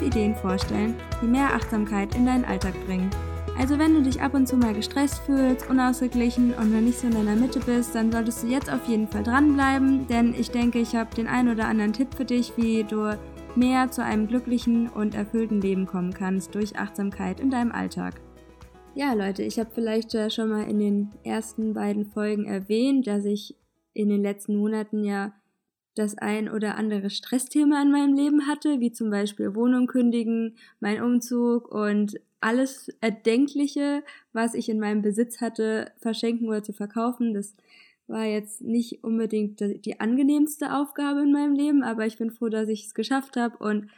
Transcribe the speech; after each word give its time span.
fünf 0.00 0.14
Ideen 0.14 0.34
vorstellen, 0.34 0.94
die 1.22 1.26
mehr 1.26 1.54
Achtsamkeit 1.54 2.14
in 2.14 2.26
deinen 2.26 2.44
Alltag 2.44 2.74
bringen. 2.86 3.10
Also 3.58 3.78
wenn 3.78 3.94
du 3.94 4.02
dich 4.02 4.22
ab 4.22 4.32
und 4.34 4.46
zu 4.46 4.56
mal 4.56 4.72
gestresst 4.72 5.18
fühlst, 5.20 5.68
unausgeglichen 5.68 6.54
und 6.54 6.72
noch 6.72 6.80
nicht 6.80 6.98
so 6.98 7.06
in 7.06 7.14
deiner 7.14 7.36
Mitte 7.36 7.60
bist, 7.60 7.94
dann 7.94 8.10
solltest 8.10 8.42
du 8.42 8.46
jetzt 8.46 8.72
auf 8.72 8.86
jeden 8.88 9.06
Fall 9.06 9.22
dranbleiben, 9.22 10.06
denn 10.06 10.34
ich 10.34 10.50
denke, 10.50 10.78
ich 10.78 10.94
habe 10.94 11.14
den 11.14 11.26
einen 11.26 11.50
oder 11.50 11.66
anderen 11.66 11.92
Tipp 11.92 12.14
für 12.14 12.24
dich, 12.24 12.52
wie 12.56 12.84
du 12.84 13.18
mehr 13.56 13.90
zu 13.90 14.02
einem 14.02 14.28
glücklichen 14.28 14.88
und 14.88 15.14
erfüllten 15.14 15.60
Leben 15.60 15.86
kommen 15.86 16.14
kannst 16.14 16.54
durch 16.54 16.78
Achtsamkeit 16.78 17.40
in 17.40 17.50
deinem 17.50 17.72
Alltag. 17.72 18.20
Ja, 18.94 19.12
Leute, 19.12 19.42
ich 19.42 19.58
habe 19.58 19.70
vielleicht 19.72 20.16
schon 20.32 20.48
mal 20.48 20.68
in 20.68 20.78
den 20.78 21.10
ersten 21.24 21.74
beiden 21.74 22.06
Folgen 22.06 22.46
erwähnt, 22.46 23.06
dass 23.06 23.24
ich 23.24 23.56
in 23.92 24.08
den 24.08 24.22
letzten 24.22 24.56
Monaten 24.56 25.04
ja 25.04 25.32
das 25.94 26.16
ein 26.16 26.48
oder 26.48 26.76
andere 26.76 27.10
Stressthema 27.10 27.82
in 27.82 27.90
meinem 27.90 28.14
Leben 28.14 28.46
hatte, 28.46 28.80
wie 28.80 28.92
zum 28.92 29.10
Beispiel 29.10 29.54
Wohnung 29.54 29.86
kündigen, 29.86 30.56
mein 30.78 31.02
Umzug 31.02 31.72
und 31.72 32.20
alles 32.40 32.88
Erdenkliche, 33.00 34.02
was 34.32 34.54
ich 34.54 34.68
in 34.68 34.80
meinem 34.80 35.02
Besitz 35.02 35.40
hatte, 35.40 35.92
verschenken 35.98 36.48
oder 36.48 36.62
zu 36.62 36.72
verkaufen. 36.72 37.34
Das 37.34 37.54
war 38.06 38.24
jetzt 38.24 38.62
nicht 38.62 39.04
unbedingt 39.04 39.60
die 39.60 40.00
angenehmste 40.00 40.74
Aufgabe 40.74 41.22
in 41.22 41.32
meinem 41.32 41.54
Leben, 41.54 41.82
aber 41.82 42.06
ich 42.06 42.16
bin 42.16 42.30
froh, 42.30 42.48
dass 42.48 42.68
ich 42.68 42.86
es 42.86 42.94
geschafft 42.94 43.36
habe 43.36 43.58
und 43.58 43.88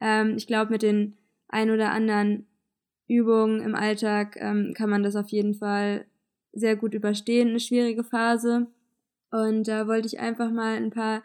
ähm, 0.00 0.34
ich 0.36 0.46
glaube, 0.46 0.72
mit 0.72 0.82
den 0.82 1.16
ein 1.48 1.70
oder 1.70 1.90
anderen 1.90 2.46
Übungen 3.08 3.60
im 3.62 3.74
Alltag 3.74 4.36
ähm, 4.38 4.74
kann 4.76 4.90
man 4.90 5.02
das 5.02 5.16
auf 5.16 5.28
jeden 5.30 5.54
Fall 5.54 6.04
sehr 6.52 6.76
gut 6.76 6.94
überstehen, 6.94 7.48
eine 7.48 7.60
schwierige 7.60 8.04
Phase. 8.04 8.66
Und 9.30 9.68
da 9.68 9.86
wollte 9.86 10.06
ich 10.06 10.20
einfach 10.20 10.50
mal 10.50 10.76
ein 10.76 10.90
paar, 10.90 11.22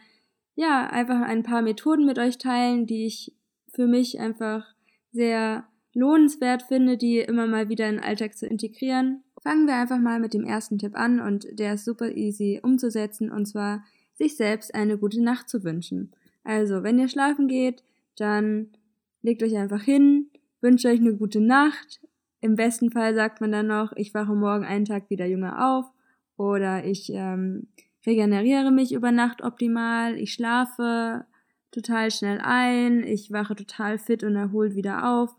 ja, 0.55 0.87
einfach 0.87 1.21
ein 1.21 1.43
paar 1.43 1.61
Methoden 1.61 2.05
mit 2.05 2.19
euch 2.19 2.37
teilen, 2.37 2.85
die 2.85 3.05
ich 3.05 3.33
für 3.73 3.87
mich 3.87 4.19
einfach 4.19 4.65
sehr 5.11 5.65
lohnenswert 5.93 6.63
finde, 6.63 6.97
die 6.97 7.19
immer 7.19 7.47
mal 7.47 7.69
wieder 7.69 7.87
in 7.87 7.95
den 7.95 8.03
Alltag 8.03 8.37
zu 8.37 8.47
integrieren. 8.47 9.23
Fangen 9.41 9.67
wir 9.67 9.75
einfach 9.75 9.99
mal 9.99 10.19
mit 10.19 10.33
dem 10.33 10.45
ersten 10.45 10.79
Tipp 10.79 10.95
an 10.95 11.19
und 11.19 11.47
der 11.51 11.73
ist 11.73 11.85
super 11.85 12.15
easy 12.15 12.59
umzusetzen 12.63 13.31
und 13.31 13.45
zwar 13.45 13.83
sich 14.15 14.37
selbst 14.37 14.73
eine 14.73 14.97
gute 14.97 15.21
Nacht 15.21 15.49
zu 15.49 15.63
wünschen. 15.63 16.11
Also, 16.43 16.83
wenn 16.83 16.99
ihr 16.99 17.07
schlafen 17.07 17.47
geht, 17.47 17.83
dann 18.15 18.69
legt 19.21 19.41
euch 19.43 19.55
einfach 19.57 19.81
hin, 19.81 20.29
wünscht 20.61 20.85
euch 20.85 20.99
eine 20.99 21.15
gute 21.15 21.41
Nacht. 21.41 22.01
Im 22.41 22.55
besten 22.55 22.91
Fall 22.91 23.15
sagt 23.15 23.41
man 23.41 23.51
dann 23.51 23.67
noch, 23.67 23.93
ich 23.95 24.13
wache 24.13 24.33
morgen 24.33 24.65
einen 24.65 24.85
Tag 24.85 25.09
wieder 25.09 25.25
jünger 25.25 25.77
auf 25.77 25.85
oder 26.37 26.85
ich 26.85 27.09
ähm, 27.13 27.67
regeneriere 28.05 28.71
mich 28.71 28.93
über 28.93 29.11
Nacht 29.11 29.43
optimal, 29.43 30.17
ich 30.17 30.33
schlafe 30.33 31.25
total 31.71 32.11
schnell 32.11 32.39
ein, 32.41 33.03
ich 33.03 33.31
wache 33.31 33.55
total 33.55 33.97
fit 33.97 34.23
und 34.23 34.35
erholt 34.35 34.75
wieder 34.75 35.09
auf. 35.09 35.35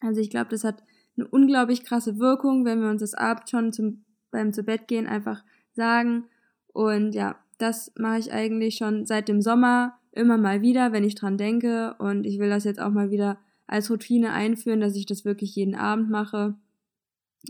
Also 0.00 0.20
ich 0.20 0.30
glaube, 0.30 0.50
das 0.50 0.64
hat 0.64 0.82
eine 1.16 1.28
unglaublich 1.28 1.84
krasse 1.84 2.18
Wirkung, 2.18 2.64
wenn 2.64 2.80
wir 2.80 2.88
uns 2.88 3.00
das 3.00 3.14
abends 3.14 3.50
schon 3.50 3.72
zum, 3.72 4.04
beim 4.30 4.52
zu 4.52 4.62
Bett 4.62 4.88
gehen 4.88 5.06
einfach 5.06 5.44
sagen. 5.72 6.24
Und 6.72 7.14
ja, 7.14 7.36
das 7.58 7.92
mache 7.96 8.18
ich 8.18 8.32
eigentlich 8.32 8.76
schon 8.76 9.04
seit 9.04 9.28
dem 9.28 9.42
Sommer 9.42 9.98
immer 10.12 10.38
mal 10.38 10.62
wieder, 10.62 10.92
wenn 10.92 11.04
ich 11.04 11.14
dran 11.14 11.36
denke. 11.36 11.94
Und 11.98 12.24
ich 12.24 12.38
will 12.38 12.48
das 12.48 12.64
jetzt 12.64 12.80
auch 12.80 12.90
mal 12.90 13.10
wieder 13.10 13.38
als 13.66 13.90
Routine 13.90 14.32
einführen, 14.32 14.80
dass 14.80 14.96
ich 14.96 15.06
das 15.06 15.24
wirklich 15.24 15.54
jeden 15.54 15.74
Abend 15.74 16.10
mache. 16.10 16.54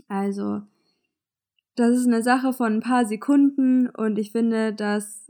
Also 0.07 0.61
das 1.75 1.97
ist 1.97 2.07
eine 2.07 2.21
Sache 2.21 2.53
von 2.53 2.73
ein 2.73 2.81
paar 2.81 3.05
Sekunden 3.05 3.87
und 3.89 4.17
ich 4.19 4.31
finde, 4.31 4.73
das 4.73 5.29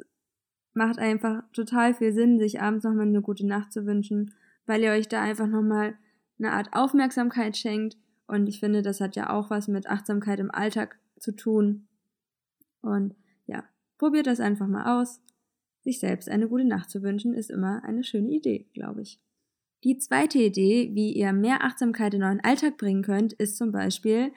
macht 0.73 0.99
einfach 0.99 1.43
total 1.53 1.93
viel 1.93 2.13
Sinn, 2.13 2.39
sich 2.39 2.61
abends 2.61 2.83
nochmal 2.83 3.07
eine 3.07 3.21
gute 3.21 3.45
Nacht 3.45 3.71
zu 3.71 3.85
wünschen, 3.85 4.33
weil 4.65 4.81
ihr 4.81 4.91
euch 4.91 5.07
da 5.07 5.21
einfach 5.21 5.47
nochmal 5.47 5.95
eine 6.39 6.53
Art 6.53 6.69
Aufmerksamkeit 6.73 7.57
schenkt 7.57 7.97
und 8.27 8.47
ich 8.47 8.59
finde, 8.59 8.81
das 8.81 9.01
hat 9.01 9.15
ja 9.15 9.29
auch 9.29 9.49
was 9.49 9.67
mit 9.67 9.87
Achtsamkeit 9.87 10.39
im 10.39 10.51
Alltag 10.51 10.97
zu 11.19 11.35
tun. 11.35 11.87
Und 12.81 13.13
ja, 13.45 13.65
probiert 13.97 14.25
das 14.25 14.39
einfach 14.39 14.67
mal 14.67 15.01
aus. 15.01 15.21
Sich 15.81 15.99
selbst 15.99 16.29
eine 16.29 16.47
gute 16.47 16.63
Nacht 16.63 16.89
zu 16.89 17.03
wünschen, 17.03 17.33
ist 17.33 17.49
immer 17.49 17.83
eine 17.83 18.03
schöne 18.03 18.29
Idee, 18.29 18.67
glaube 18.73 19.01
ich. 19.01 19.19
Die 19.83 19.97
zweite 19.97 20.39
Idee, 20.39 20.91
wie 20.93 21.11
ihr 21.11 21.33
mehr 21.33 21.63
Achtsamkeit 21.63 22.13
in 22.13 22.23
euren 22.23 22.39
Alltag 22.39 22.77
bringen 22.77 23.01
könnt, 23.01 23.33
ist 23.33 23.57
zum 23.57 23.71
Beispiel, 23.71 24.31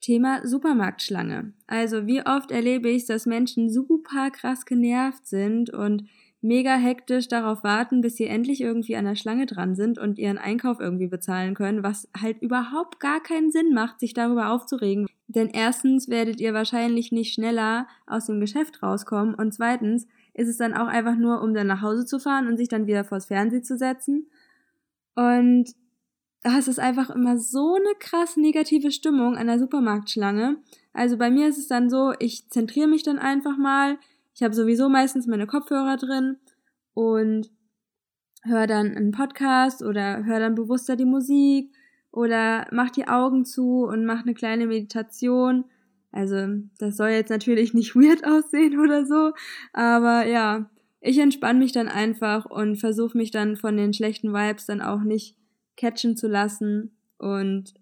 Thema 0.00 0.46
Supermarktschlange. 0.46 1.52
Also 1.66 2.06
wie 2.06 2.24
oft 2.24 2.50
erlebe 2.50 2.88
ich, 2.88 3.06
dass 3.06 3.26
Menschen 3.26 3.70
super 3.70 4.30
krass 4.30 4.64
genervt 4.64 5.26
sind 5.26 5.70
und 5.70 6.04
mega 6.42 6.74
hektisch 6.76 7.28
darauf 7.28 7.62
warten, 7.64 8.00
bis 8.00 8.16
sie 8.16 8.26
endlich 8.26 8.60
irgendwie 8.62 8.96
an 8.96 9.04
der 9.04 9.14
Schlange 9.14 9.46
dran 9.46 9.74
sind 9.74 9.98
und 9.98 10.18
ihren 10.18 10.38
Einkauf 10.38 10.80
irgendwie 10.80 11.06
bezahlen 11.06 11.54
können, 11.54 11.82
was 11.82 12.08
halt 12.18 12.40
überhaupt 12.40 12.98
gar 12.98 13.22
keinen 13.22 13.50
Sinn 13.50 13.74
macht, 13.74 14.00
sich 14.00 14.14
darüber 14.14 14.50
aufzuregen. 14.50 15.06
Denn 15.28 15.50
erstens 15.52 16.08
werdet 16.08 16.40
ihr 16.40 16.54
wahrscheinlich 16.54 17.12
nicht 17.12 17.34
schneller 17.34 17.86
aus 18.06 18.26
dem 18.26 18.40
Geschäft 18.40 18.82
rauskommen 18.82 19.34
und 19.34 19.52
zweitens 19.52 20.06
ist 20.32 20.48
es 20.48 20.56
dann 20.56 20.74
auch 20.74 20.86
einfach 20.86 21.16
nur, 21.16 21.42
um 21.42 21.52
dann 21.52 21.66
nach 21.66 21.82
Hause 21.82 22.06
zu 22.06 22.18
fahren 22.18 22.48
und 22.48 22.56
sich 22.56 22.68
dann 22.68 22.86
wieder 22.86 23.04
vors 23.04 23.26
Fernsehen 23.26 23.62
zu 23.62 23.76
setzen. 23.76 24.26
Und 25.14 25.74
es 26.42 26.68
ist 26.68 26.80
einfach 26.80 27.10
immer 27.10 27.38
so 27.38 27.74
eine 27.74 27.94
krass 27.98 28.36
negative 28.36 28.90
Stimmung 28.90 29.36
an 29.36 29.46
der 29.46 29.58
Supermarktschlange. 29.58 30.56
Also 30.92 31.16
bei 31.18 31.30
mir 31.30 31.48
ist 31.48 31.58
es 31.58 31.68
dann 31.68 31.90
so, 31.90 32.12
ich 32.18 32.48
zentriere 32.50 32.88
mich 32.88 33.02
dann 33.02 33.18
einfach 33.18 33.56
mal. 33.56 33.98
Ich 34.34 34.42
habe 34.42 34.54
sowieso 34.54 34.88
meistens 34.88 35.26
meine 35.26 35.46
Kopfhörer 35.46 35.96
drin 35.96 36.36
und 36.94 37.50
höre 38.42 38.66
dann 38.66 38.96
einen 38.96 39.12
Podcast 39.12 39.82
oder 39.82 40.24
höre 40.24 40.40
dann 40.40 40.54
bewusster 40.54 40.96
die 40.96 41.04
Musik 41.04 41.74
oder 42.10 42.66
mach 42.72 42.90
die 42.90 43.06
Augen 43.06 43.44
zu 43.44 43.84
und 43.84 44.06
mach 44.06 44.22
eine 44.22 44.34
kleine 44.34 44.66
Meditation. 44.66 45.64
Also 46.10 46.46
das 46.78 46.96
soll 46.96 47.10
jetzt 47.10 47.30
natürlich 47.30 47.74
nicht 47.74 47.94
weird 47.94 48.26
aussehen 48.26 48.80
oder 48.80 49.04
so, 49.04 49.32
aber 49.72 50.26
ja, 50.26 50.70
ich 51.02 51.18
entspanne 51.18 51.58
mich 51.58 51.72
dann 51.72 51.88
einfach 51.88 52.46
und 52.46 52.76
versuche 52.76 53.16
mich 53.16 53.30
dann 53.30 53.56
von 53.56 53.76
den 53.76 53.92
schlechten 53.92 54.32
Vibes 54.32 54.66
dann 54.66 54.82
auch 54.82 55.00
nicht 55.00 55.36
catchen 55.80 56.16
zu 56.16 56.28
lassen. 56.28 56.96
Und 57.18 57.74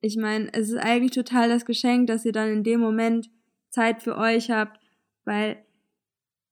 ich 0.00 0.16
meine, 0.16 0.52
es 0.52 0.70
ist 0.70 0.78
eigentlich 0.78 1.12
total 1.12 1.48
das 1.48 1.64
Geschenk, 1.64 2.06
dass 2.06 2.24
ihr 2.24 2.32
dann 2.32 2.50
in 2.50 2.62
dem 2.62 2.80
Moment 2.80 3.30
Zeit 3.70 4.02
für 4.02 4.16
euch 4.16 4.50
habt, 4.50 4.78
weil 5.24 5.56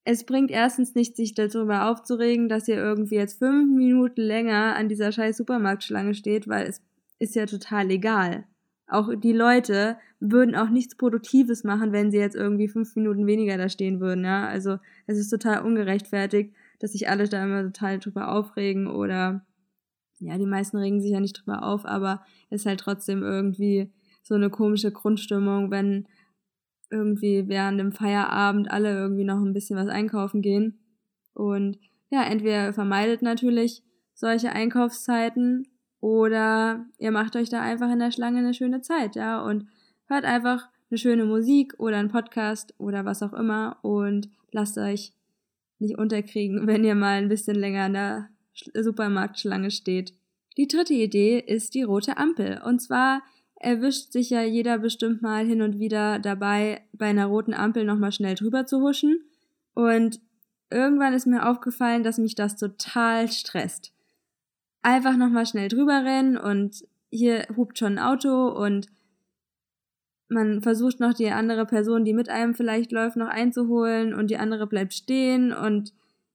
es 0.05 0.25
bringt 0.25 0.51
erstens 0.51 0.95
nicht, 0.95 1.17
sich 1.17 1.35
darüber 1.35 1.89
aufzuregen, 1.89 2.49
dass 2.49 2.69
ihr 2.69 2.77
irgendwie 2.77 3.15
jetzt 3.15 3.39
fünf 3.39 3.75
Minuten 3.75 4.21
länger 4.21 4.77
an 4.77 4.89
dieser 4.89 5.13
scheiß 5.13 5.37
Supermarktschlange 5.37 6.15
steht, 6.15 6.49
weil 6.49 6.67
es 6.67 6.83
ist 7.19 7.35
ja 7.35 7.47
total 7.47 7.91
egal. 7.91 8.45
Auch 8.87 9.09
die 9.15 9.33
Leute 9.33 9.97
würden 10.21 10.55
auch 10.55 10.69
nichts 10.69 10.95
Produktives 10.95 11.65
machen, 11.65 11.93
wenn 11.93 12.11
sie 12.11 12.19
jetzt 12.19 12.37
irgendwie 12.37 12.69
fünf 12.69 12.97
Minuten 12.97 13.27
weniger 13.27 13.57
da 13.57 13.71
stehen 13.71 14.01
würden, 14.01 14.25
ja. 14.25 14.47
Also 14.47 14.79
es 15.07 15.19
ist 15.19 15.31
total 15.31 15.63
ungerechtfertigt, 15.63 16.55
dass 16.81 16.93
sich 16.93 17.09
alle 17.09 17.27
da 17.27 17.43
immer 17.43 17.63
total 17.63 17.99
drüber 17.99 18.31
aufregen 18.31 18.87
oder 18.87 19.47
ja, 20.27 20.39
die 20.39 20.47
meisten 20.47 20.77
regen 20.77 21.01
sich 21.01 21.13
ja 21.13 21.21
nicht 21.21 21.39
drüber 21.39 21.63
auf, 21.63 21.85
aber 21.85 22.23
es 22.51 22.63
ist 22.63 22.67
halt 22.67 22.81
trotzdem 22.81 23.23
irgendwie 23.23 23.93
so 24.23 24.35
eine 24.35 24.51
komische 24.51 24.91
Grundstimmung, 24.91 25.71
wenn 25.71 26.07
irgendwie 26.91 27.49
während 27.49 27.79
dem 27.79 27.93
Feierabend 27.93 28.71
alle 28.71 28.95
irgendwie 28.95 29.25
noch 29.25 29.41
ein 29.41 29.53
bisschen 29.53 29.77
was 29.77 29.89
einkaufen 29.89 30.43
gehen. 30.43 30.79
Und 31.35 31.79
ja, 32.11 32.23
entweder 32.25 32.73
vermeidet 32.73 33.23
natürlich 33.23 33.83
solche 34.15 34.53
Einkaufszeiten 34.53 35.67
oder 36.01 36.87
ihr 36.99 37.11
macht 37.11 37.35
euch 37.37 37.49
da 37.49 37.61
einfach 37.61 37.91
in 37.91 37.99
der 37.99 38.13
Schlange 38.13 38.39
eine 38.39 38.55
schöne 38.55 38.81
Zeit, 38.81 39.17
ja, 39.17 39.43
und 39.43 39.67
hört 40.07 40.25
einfach 40.25 40.69
eine 40.91 40.99
schöne 40.99 41.25
Musik 41.25 41.75
oder 41.79 41.97
einen 41.97 42.11
Podcast 42.11 42.75
oder 42.79 43.05
was 43.05 43.23
auch 43.23 43.33
immer 43.33 43.79
und 43.83 44.29
lasst 44.53 44.79
euch 44.79 45.13
nicht 45.79 45.99
unterkriegen, 45.99 46.67
wenn 46.67 46.85
ihr 46.85 46.95
mal 46.95 47.19
ein 47.19 47.29
bisschen 47.29 47.57
länger 47.57 47.87
in 47.87 47.93
der 47.95 48.29
Supermarktschlange 48.75 49.71
steht. 49.71 50.15
Die 50.57 50.69
dritte 50.69 50.95
Idee 50.95 51.39
ist 51.39 51.75
die 51.75 51.83
rote 51.83 52.17
Ampel. 52.17 52.61
Und 52.65 52.81
zwar 52.81 53.23
erwischt 53.57 54.13
sich 54.13 54.31
ja 54.31 54.43
jeder 54.43 54.79
bestimmt 54.79 55.23
mal 55.23 55.47
hin 55.47 55.63
und 55.63 55.79
wieder 55.79 56.19
dabei, 56.19 56.83
bei 56.93 57.07
einer 57.07 57.27
roten 57.27 57.55
Ampel 57.55 57.85
nochmal 57.85 58.13
schnell 58.13 58.35
drüber 58.35 58.67
zu 58.67 58.81
huschen. 58.81 59.25
Und 59.75 60.21
irgendwann 60.71 61.15
ist 61.15 61.27
mir 61.27 61.49
aufgefallen, 61.49 62.05
dass 62.05 62.19
mich 62.19 62.35
das 62.35 62.57
total 62.57 63.31
stresst. 63.31 63.93
Einfach 64.83 65.17
nochmal 65.17 65.47
schnell 65.47 65.69
drüber 65.69 66.05
rennen 66.05 66.37
und 66.37 66.85
hier 67.11 67.47
hupt 67.57 67.79
schon 67.79 67.99
ein 67.99 68.05
Auto 68.05 68.49
und 68.49 68.89
man 70.29 70.63
versucht 70.63 71.01
noch 71.01 71.15
die 71.15 71.31
andere 71.31 71.65
Person, 71.65 72.05
die 72.05 72.13
mit 72.13 72.29
einem 72.29 72.55
vielleicht 72.55 72.93
läuft, 72.93 73.17
noch 73.17 73.29
einzuholen 73.29 74.15
und 74.15 74.31
die 74.31 74.37
andere 74.37 74.67
bleibt 74.67 74.93
stehen 74.93 75.53
und 75.53 75.93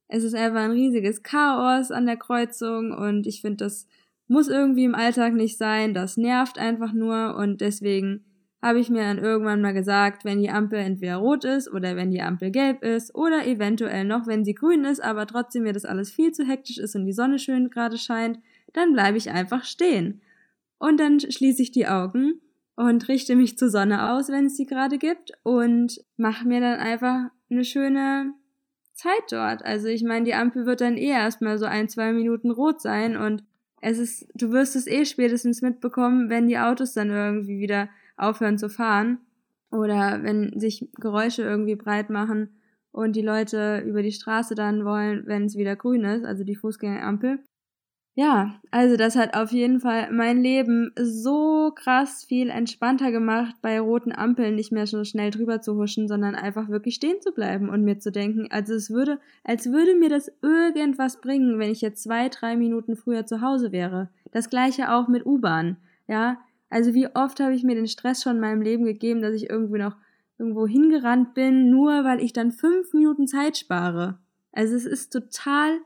es 0.09 0.23
ist 0.23 0.35
einfach 0.35 0.61
ein 0.61 0.71
riesiges 0.71 1.23
Chaos 1.23 1.91
an 1.91 2.05
der 2.05 2.17
Kreuzung 2.17 2.91
und 2.91 3.27
ich 3.27 3.41
finde, 3.41 3.63
das 3.63 3.87
muss 4.27 4.49
irgendwie 4.49 4.83
im 4.83 4.95
Alltag 4.95 5.33
nicht 5.33 5.57
sein, 5.57 5.93
das 5.93 6.17
nervt 6.17 6.57
einfach 6.59 6.93
nur 6.93 7.35
und 7.37 7.61
deswegen 7.61 8.25
habe 8.61 8.79
ich 8.79 8.89
mir 8.89 9.03
dann 9.03 9.19
irgendwann 9.19 9.61
mal 9.61 9.73
gesagt, 9.73 10.25
wenn 10.25 10.41
die 10.41 10.49
Ampel 10.49 10.79
entweder 10.79 11.17
rot 11.17 11.45
ist 11.45 11.71
oder 11.71 11.95
wenn 11.95 12.11
die 12.11 12.21
Ampel 12.21 12.51
gelb 12.51 12.83
ist 12.83 13.15
oder 13.15 13.47
eventuell 13.47 14.03
noch, 14.03 14.27
wenn 14.27 14.43
sie 14.43 14.53
grün 14.53 14.83
ist, 14.83 15.01
aber 15.01 15.27
trotzdem 15.27 15.63
mir 15.63 15.73
das 15.73 15.85
alles 15.85 16.11
viel 16.11 16.31
zu 16.33 16.43
hektisch 16.43 16.77
ist 16.77 16.95
und 16.95 17.05
die 17.05 17.13
Sonne 17.13 17.39
schön 17.39 17.69
gerade 17.69 17.97
scheint, 17.97 18.39
dann 18.73 18.91
bleibe 18.91 19.17
ich 19.17 19.29
einfach 19.29 19.63
stehen. 19.63 20.21
Und 20.77 20.99
dann 20.99 21.19
schließe 21.19 21.61
ich 21.61 21.71
die 21.71 21.87
Augen 21.87 22.41
und 22.75 23.07
richte 23.07 23.35
mich 23.35 23.57
zur 23.57 23.69
Sonne 23.69 24.11
aus, 24.11 24.29
wenn 24.29 24.47
es 24.47 24.57
sie 24.57 24.65
gerade 24.65 24.97
gibt 24.97 25.31
und 25.43 26.03
mache 26.17 26.47
mir 26.47 26.59
dann 26.59 26.79
einfach 26.79 27.29
eine 27.49 27.63
schöne 27.63 28.33
Zeit 28.99 29.31
dort. 29.31 29.63
Also 29.63 29.87
ich 29.87 30.03
meine, 30.03 30.25
die 30.25 30.33
Ampel 30.33 30.65
wird 30.65 30.81
dann 30.81 30.97
eh 30.97 31.09
erstmal 31.09 31.57
so 31.57 31.65
ein, 31.65 31.87
zwei 31.87 32.11
Minuten 32.11 32.51
rot 32.51 32.81
sein 32.81 33.15
und 33.15 33.43
es 33.81 33.97
ist, 33.97 34.27
du 34.35 34.51
wirst 34.51 34.75
es 34.75 34.87
eh 34.87 35.05
spätestens 35.05 35.61
mitbekommen, 35.61 36.29
wenn 36.29 36.47
die 36.47 36.59
Autos 36.59 36.93
dann 36.93 37.09
irgendwie 37.09 37.59
wieder 37.59 37.89
aufhören 38.17 38.57
zu 38.57 38.69
fahren 38.69 39.19
oder 39.71 40.21
wenn 40.23 40.59
sich 40.59 40.89
Geräusche 40.95 41.43
irgendwie 41.43 41.75
breit 41.75 42.09
machen 42.09 42.49
und 42.91 43.15
die 43.15 43.21
Leute 43.21 43.81
über 43.85 44.01
die 44.01 44.11
Straße 44.11 44.53
dann 44.53 44.83
wollen, 44.83 45.25
wenn 45.27 45.45
es 45.45 45.55
wieder 45.55 45.77
grün 45.77 46.03
ist, 46.03 46.25
also 46.25 46.43
die 46.43 46.55
Fußgängerampel. 46.55 47.39
Ja, 48.19 48.59
also 48.69 48.97
das 48.97 49.15
hat 49.15 49.33
auf 49.33 49.53
jeden 49.53 49.79
Fall 49.79 50.11
mein 50.11 50.43
Leben 50.43 50.91
so 51.01 51.71
krass 51.73 52.25
viel 52.25 52.49
entspannter 52.49 53.13
gemacht, 53.13 53.55
bei 53.61 53.79
roten 53.79 54.11
Ampeln 54.11 54.55
nicht 54.55 54.73
mehr 54.73 54.87
so 54.87 55.05
schnell 55.05 55.31
drüber 55.31 55.61
zu 55.61 55.77
huschen, 55.77 56.09
sondern 56.09 56.35
einfach 56.35 56.67
wirklich 56.67 56.95
stehen 56.95 57.21
zu 57.21 57.31
bleiben 57.31 57.69
und 57.69 57.85
mir 57.85 57.99
zu 57.99 58.11
denken, 58.11 58.47
also 58.51 58.73
es 58.73 58.89
würde, 58.89 59.19
als 59.45 59.71
würde 59.71 59.95
mir 59.95 60.09
das 60.09 60.33
irgendwas 60.41 61.21
bringen, 61.21 61.59
wenn 61.59 61.71
ich 61.71 61.79
jetzt 61.79 62.03
zwei, 62.03 62.27
drei 62.27 62.57
Minuten 62.57 62.97
früher 62.97 63.25
zu 63.25 63.39
Hause 63.39 63.71
wäre. 63.71 64.09
Das 64.33 64.49
gleiche 64.49 64.91
auch 64.91 65.07
mit 65.07 65.25
U-Bahn. 65.25 65.77
Ja, 66.09 66.39
also 66.69 66.93
wie 66.93 67.07
oft 67.15 67.39
habe 67.39 67.53
ich 67.53 67.63
mir 67.63 67.75
den 67.75 67.87
Stress 67.87 68.21
schon 68.21 68.35
in 68.35 68.41
meinem 68.41 68.61
Leben 68.61 68.83
gegeben, 68.83 69.21
dass 69.21 69.33
ich 69.33 69.49
irgendwie 69.49 69.79
noch 69.79 69.95
irgendwo 70.37 70.67
hingerannt 70.67 71.35
bin, 71.35 71.69
nur 71.69 72.03
weil 72.03 72.21
ich 72.21 72.33
dann 72.33 72.51
fünf 72.51 72.93
Minuten 72.93 73.27
Zeit 73.27 73.55
spare. 73.55 74.19
Also 74.51 74.75
es 74.75 74.85
ist 74.85 75.13
total 75.13 75.79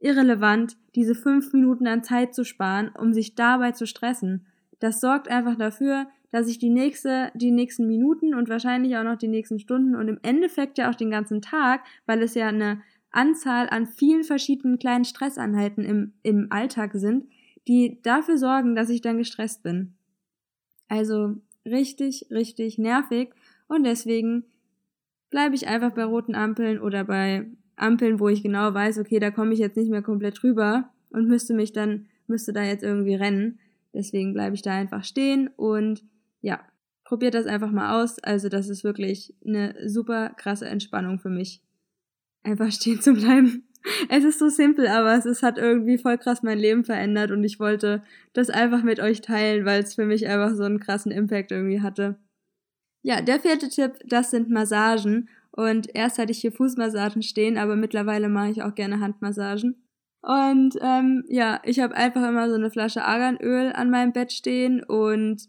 irrelevant, 0.00 0.76
diese 0.94 1.14
fünf 1.14 1.52
Minuten 1.52 1.86
an 1.86 2.02
Zeit 2.02 2.34
zu 2.34 2.44
sparen, 2.44 2.90
um 2.98 3.12
sich 3.12 3.34
dabei 3.34 3.72
zu 3.72 3.86
stressen. 3.86 4.46
Das 4.78 5.00
sorgt 5.00 5.28
einfach 5.28 5.56
dafür, 5.56 6.06
dass 6.30 6.48
ich 6.48 6.58
die 6.58 6.70
nächste, 6.70 7.32
die 7.34 7.50
nächsten 7.50 7.86
Minuten 7.86 8.34
und 8.34 8.48
wahrscheinlich 8.48 8.96
auch 8.96 9.02
noch 9.02 9.16
die 9.16 9.28
nächsten 9.28 9.58
Stunden 9.58 9.96
und 9.96 10.08
im 10.08 10.18
Endeffekt 10.22 10.78
ja 10.78 10.90
auch 10.90 10.94
den 10.94 11.10
ganzen 11.10 11.40
Tag, 11.40 11.84
weil 12.06 12.22
es 12.22 12.34
ja 12.34 12.48
eine 12.48 12.82
Anzahl 13.10 13.68
an 13.70 13.86
vielen 13.86 14.24
verschiedenen 14.24 14.78
kleinen 14.78 15.04
Stressanhalten 15.04 15.84
im, 15.84 16.12
im 16.22 16.48
Alltag 16.50 16.92
sind, 16.94 17.26
die 17.66 18.00
dafür 18.02 18.36
sorgen, 18.36 18.76
dass 18.76 18.90
ich 18.90 19.00
dann 19.00 19.18
gestresst 19.18 19.62
bin. 19.62 19.94
Also 20.88 21.36
richtig, 21.64 22.26
richtig 22.30 22.78
nervig 22.78 23.30
und 23.66 23.84
deswegen 23.84 24.44
bleibe 25.30 25.54
ich 25.54 25.66
einfach 25.66 25.92
bei 25.92 26.04
roten 26.04 26.34
Ampeln 26.34 26.80
oder 26.80 27.04
bei 27.04 27.46
Ampeln, 27.80 28.20
wo 28.20 28.28
ich 28.28 28.42
genau 28.42 28.72
weiß, 28.74 28.98
okay, 28.98 29.18
da 29.18 29.30
komme 29.30 29.52
ich 29.52 29.58
jetzt 29.58 29.76
nicht 29.76 29.90
mehr 29.90 30.02
komplett 30.02 30.42
drüber 30.42 30.90
und 31.10 31.28
müsste 31.28 31.54
mich 31.54 31.72
dann, 31.72 32.06
müsste 32.26 32.52
da 32.52 32.62
jetzt 32.62 32.82
irgendwie 32.82 33.14
rennen. 33.14 33.58
Deswegen 33.94 34.34
bleibe 34.34 34.54
ich 34.54 34.62
da 34.62 34.72
einfach 34.72 35.04
stehen 35.04 35.48
und 35.56 36.04
ja, 36.40 36.60
probiert 37.04 37.34
das 37.34 37.46
einfach 37.46 37.70
mal 37.70 38.02
aus. 38.02 38.18
Also 38.18 38.48
das 38.48 38.68
ist 38.68 38.84
wirklich 38.84 39.34
eine 39.44 39.74
super 39.88 40.30
krasse 40.36 40.66
Entspannung 40.66 41.18
für 41.18 41.30
mich. 41.30 41.62
Einfach 42.42 42.70
stehen 42.72 43.00
zu 43.00 43.14
bleiben. 43.14 43.64
Es 44.08 44.24
ist 44.24 44.38
so 44.38 44.48
simpel, 44.48 44.88
aber 44.88 45.16
es 45.16 45.24
ist, 45.24 45.42
hat 45.42 45.56
irgendwie 45.56 45.98
voll 45.98 46.18
krass 46.18 46.42
mein 46.42 46.58
Leben 46.58 46.84
verändert 46.84 47.30
und 47.30 47.44
ich 47.44 47.58
wollte 47.60 48.02
das 48.32 48.50
einfach 48.50 48.82
mit 48.82 49.00
euch 49.00 49.20
teilen, 49.20 49.64
weil 49.64 49.82
es 49.82 49.94
für 49.94 50.04
mich 50.04 50.26
einfach 50.26 50.54
so 50.54 50.64
einen 50.64 50.80
krassen 50.80 51.12
Impact 51.12 51.52
irgendwie 51.52 51.80
hatte. 51.80 52.18
Ja, 53.02 53.22
der 53.22 53.40
vierte 53.40 53.68
Tipp, 53.68 53.92
das 54.04 54.30
sind 54.30 54.50
Massagen. 54.50 55.28
Und 55.58 55.92
erst 55.92 56.18
hatte 56.18 56.30
ich 56.30 56.38
hier 56.38 56.52
Fußmassagen 56.52 57.20
stehen, 57.20 57.58
aber 57.58 57.74
mittlerweile 57.74 58.28
mache 58.28 58.50
ich 58.50 58.62
auch 58.62 58.76
gerne 58.76 59.00
Handmassagen. 59.00 59.82
Und 60.22 60.78
ähm, 60.80 61.24
ja, 61.26 61.60
ich 61.64 61.80
habe 61.80 61.96
einfach 61.96 62.28
immer 62.28 62.48
so 62.48 62.54
eine 62.54 62.70
Flasche 62.70 63.04
Arganöl 63.04 63.72
an 63.72 63.90
meinem 63.90 64.12
Bett 64.12 64.30
stehen 64.30 64.84
und 64.84 65.48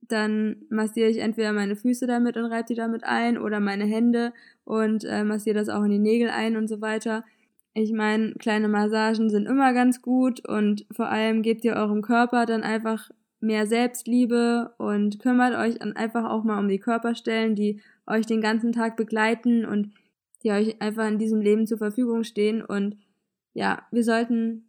dann 0.00 0.62
massiere 0.70 1.10
ich 1.10 1.18
entweder 1.18 1.52
meine 1.52 1.76
Füße 1.76 2.06
damit 2.06 2.38
und 2.38 2.46
reibe 2.46 2.68
die 2.70 2.74
damit 2.74 3.04
ein 3.04 3.36
oder 3.36 3.60
meine 3.60 3.84
Hände 3.84 4.32
und 4.64 5.04
äh, 5.04 5.24
massiere 5.24 5.58
das 5.58 5.68
auch 5.68 5.82
in 5.84 5.90
die 5.90 5.98
Nägel 5.98 6.30
ein 6.30 6.56
und 6.56 6.66
so 6.66 6.80
weiter. 6.80 7.22
Ich 7.74 7.92
meine, 7.92 8.32
kleine 8.32 8.68
Massagen 8.68 9.28
sind 9.28 9.44
immer 9.44 9.74
ganz 9.74 10.00
gut 10.00 10.48
und 10.48 10.86
vor 10.90 11.10
allem 11.10 11.42
gebt 11.42 11.66
ihr 11.66 11.74
eurem 11.74 12.00
Körper 12.00 12.46
dann 12.46 12.62
einfach 12.62 13.10
mehr 13.40 13.66
Selbstliebe 13.66 14.74
und 14.78 15.20
kümmert 15.20 15.56
euch 15.56 15.80
einfach 15.96 16.28
auch 16.28 16.44
mal 16.44 16.58
um 16.58 16.68
die 16.68 16.80
Körperstellen, 16.80 17.54
die 17.54 17.80
euch 18.06 18.26
den 18.26 18.40
ganzen 18.40 18.72
Tag 18.72 18.96
begleiten 18.96 19.64
und 19.64 19.92
die 20.42 20.50
euch 20.50 20.80
einfach 20.80 21.06
in 21.06 21.18
diesem 21.18 21.40
Leben 21.40 21.66
zur 21.66 21.78
Verfügung 21.78 22.24
stehen. 22.24 22.62
Und 22.64 22.96
ja, 23.54 23.82
wir 23.90 24.04
sollten 24.04 24.68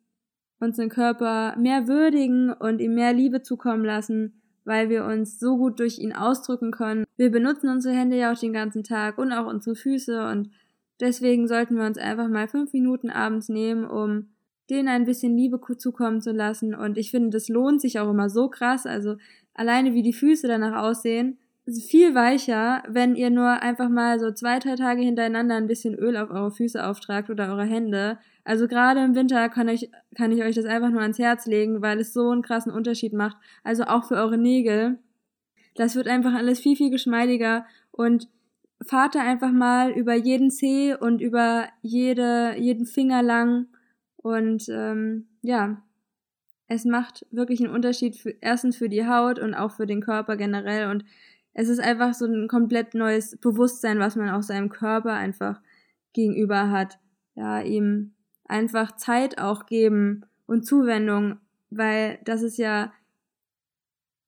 unseren 0.60 0.89
Körper 0.89 1.56
mehr 1.57 1.88
würdigen 1.88 2.51
und 2.51 2.80
ihm 2.80 2.95
mehr 2.95 3.13
Liebe 3.13 3.42
zukommen 3.42 3.86
lassen, 3.86 4.42
weil 4.66 4.89
wir 4.89 5.06
uns 5.06 5.39
so 5.39 5.57
gut 5.57 5.80
durch 5.80 6.00
ihn 6.00 6.13
ausdrücken 6.13 6.72
können. 6.72 7.06
Wir 7.18 7.31
benutzen 7.31 7.69
unsere 7.69 7.95
Hände 7.95 8.18
ja 8.18 8.31
auch 8.31 8.39
den 8.39 8.54
ganzen 8.54 8.83
Tag 8.83 9.18
und 9.18 9.31
auch 9.31 9.48
unsere 9.48 9.75
Füße 9.75 10.27
und 10.27 10.51
deswegen 11.00 11.48
sollten 11.48 11.75
wir 11.77 11.86
uns 11.86 11.98
einfach 11.98 12.27
mal 12.27 12.48
fünf 12.48 12.74
Minuten 12.74 13.10
abends 13.10 13.50
nehmen, 13.50 13.86
um 13.86 14.30
denen 14.69 14.88
ein 14.88 15.06
bisschen 15.06 15.36
Liebe 15.36 15.60
zukommen 15.77 16.21
zu 16.21 16.31
lassen. 16.31 16.75
Und 16.75 16.98
ich 16.98 17.12
finde, 17.12 17.30
das 17.30 17.50
lohnt 17.50 17.81
sich 17.81 18.00
auch 18.00 18.10
immer 18.10 18.30
so 18.30 18.50
krass. 18.50 18.86
Also 18.86 19.16
alleine 19.54 19.94
wie 19.94 20.01
die 20.01 20.13
Füße 20.13 20.48
danach 20.48 20.83
aussehen, 20.83 21.38
viel 21.88 22.16
weicher, 22.16 22.83
wenn 22.88 23.16
ihr 23.16 23.30
nur 23.30 23.62
einfach 23.62 23.89
mal 23.89 24.19
so 24.19 24.31
zwei, 24.31 24.60
drei 24.60 24.75
Tage 24.75 25.01
hintereinander 25.01 25.56
ein 25.56 25.68
bisschen 25.68 25.94
Öl 25.94 26.18
auf 26.18 26.31
eure 26.31 26.51
Füße 26.51 26.83
auftragt 26.83 27.30
oder 27.30 27.50
eure 27.50 27.66
Hände. 27.66 28.18
Also 28.44 28.68
gerade 28.68 29.04
im 29.04 29.16
Winter 29.16 29.50
kann 29.50 29.68
ich, 29.68 29.92
kann 30.16 30.31
ich 30.31 30.42
euch 30.44 30.56
das 30.56 30.66
einfach 30.66 30.89
nur 30.89 31.01
ans 31.01 31.19
Herz 31.19 31.45
legen, 31.45 31.81
weil 31.81 32.00
es 32.00 32.13
so 32.13 32.30
einen 32.30 32.42
krassen 32.42 32.72
Unterschied 32.72 33.13
macht. 33.13 33.38
Also 33.63 33.83
auch 33.83 34.06
für 34.06 34.15
eure 34.15 34.38
Nägel. 34.38 34.98
Das 35.75 35.95
wird 35.95 36.07
einfach 36.07 36.33
alles 36.33 36.60
viel, 36.60 36.75
viel 36.75 36.89
geschmeidiger 36.89 37.65
und 37.92 38.27
fahrt 38.81 39.15
da 39.15 39.22
einfach 39.22 39.51
mal 39.51 39.92
über 39.92 40.15
jeden 40.15 40.50
Zeh 40.50 40.95
und 40.95 41.22
über 41.22 41.68
jede, 41.81 42.56
jeden 42.57 42.86
Finger 42.86 43.22
lang 43.22 43.68
und 44.21 44.68
ähm, 44.69 45.27
ja, 45.42 45.81
es 46.67 46.86
macht 46.86 47.25
wirklich 47.32 47.62
einen 47.62 47.74
Unterschied 47.74 48.15
für, 48.15 48.36
erstens 48.41 48.77
für 48.77 48.89
die 48.89 49.08
Haut 49.08 49.39
und 49.39 49.55
auch 49.55 49.72
für 49.72 49.88
den 49.88 50.01
Körper 50.01 50.38
generell. 50.38 50.89
Und 50.89 51.03
es 51.53 51.67
ist 51.67 51.79
einfach 51.79 52.13
so 52.13 52.25
ein 52.25 52.48
komplett 52.48 52.94
neues 52.94 53.38
Bewusstsein, 53.38 54.00
was 54.00 54.15
man 54.15 54.29
auch 54.29 54.44
seinem 54.44 54.70
Körper 54.70 55.13
einfach 55.13 55.62
gegenüber 56.13 56.70
hat. 56.70 57.00
Ja, 57.36 57.62
ihm 57.62 58.13
einfach 58.46 58.98
Zeit 58.98 59.39
auch 59.39 59.65
geben 59.65 60.25
und 60.46 60.65
Zuwendung, 60.65 61.38
weil 61.70 62.20
das 62.25 62.41
ist 62.41 62.58
ja 62.58 62.91